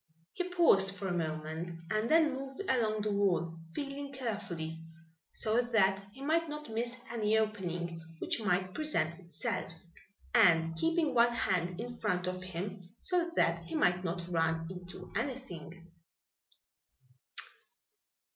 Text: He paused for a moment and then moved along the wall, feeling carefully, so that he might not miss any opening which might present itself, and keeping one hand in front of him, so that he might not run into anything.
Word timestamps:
He 0.33 0.49
paused 0.49 0.95
for 0.95 1.07
a 1.07 1.11
moment 1.13 1.79
and 1.91 2.09
then 2.09 2.33
moved 2.33 2.59
along 2.67 3.01
the 3.03 3.11
wall, 3.11 3.59
feeling 3.75 4.11
carefully, 4.11 4.83
so 5.31 5.61
that 5.61 6.03
he 6.11 6.23
might 6.25 6.49
not 6.49 6.71
miss 6.71 6.97
any 7.11 7.37
opening 7.37 8.01
which 8.17 8.41
might 8.41 8.73
present 8.73 9.19
itself, 9.19 9.71
and 10.33 10.75
keeping 10.75 11.13
one 11.13 11.33
hand 11.33 11.79
in 11.79 11.99
front 11.99 12.25
of 12.25 12.41
him, 12.41 12.95
so 12.99 13.29
that 13.35 13.65
he 13.65 13.75
might 13.75 14.03
not 14.03 14.27
run 14.27 14.65
into 14.71 15.07
anything. 15.15 15.91